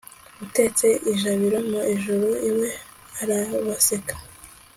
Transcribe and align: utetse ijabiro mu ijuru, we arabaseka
utetse 0.45 0.87
ijabiro 1.11 1.57
mu 1.69 1.79
ijuru, 1.93 2.27
we 2.59 2.69
arabaseka 3.21 4.13